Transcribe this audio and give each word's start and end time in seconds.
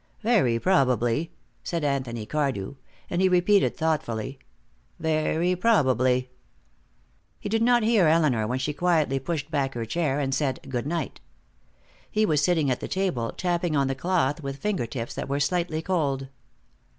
"Very 0.23 0.57
probably," 0.57 1.31
said 1.63 1.83
Anthony 1.83 2.25
Cardew. 2.25 2.73
And 3.11 3.21
he 3.21 3.29
repeated, 3.29 3.77
thoughtfully, 3.77 4.39
"Very 4.99 5.55
probably." 5.55 6.31
He 7.39 7.49
did 7.49 7.61
not 7.61 7.83
hear 7.83 8.07
Elinor 8.07 8.47
when 8.47 8.57
she 8.57 8.73
quietly 8.73 9.19
pushed 9.19 9.51
back 9.51 9.75
her 9.75 9.85
chair 9.85 10.19
and 10.19 10.33
said 10.33 10.59
"good 10.67 10.87
night." 10.87 11.21
He 12.09 12.25
was 12.25 12.43
sitting 12.43 12.71
at 12.71 12.79
the 12.79 12.87
table, 12.87 13.31
tapping 13.37 13.75
on 13.75 13.85
the 13.85 13.93
cloth 13.93 14.41
with 14.41 14.57
finger 14.57 14.87
tips 14.87 15.13
that 15.13 15.29
were 15.29 15.39
slightly 15.39 15.83
cold. 15.83 16.29